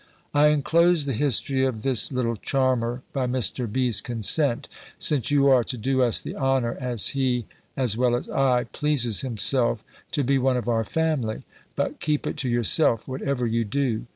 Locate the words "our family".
10.67-11.43